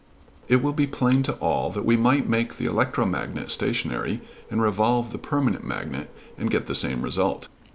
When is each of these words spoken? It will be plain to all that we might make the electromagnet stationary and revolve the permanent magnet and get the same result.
It 0.47 0.63
will 0.63 0.73
be 0.73 0.87
plain 0.87 1.21
to 1.21 1.33
all 1.33 1.69
that 1.69 1.85
we 1.85 1.95
might 1.95 2.27
make 2.27 2.57
the 2.57 2.65
electromagnet 2.65 3.51
stationary 3.51 4.19
and 4.49 4.59
revolve 4.59 5.11
the 5.11 5.19
permanent 5.19 5.63
magnet 5.63 6.11
and 6.39 6.49
get 6.49 6.65
the 6.65 6.73
same 6.73 7.03
result. 7.03 7.49